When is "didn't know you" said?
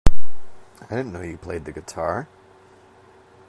0.95-1.37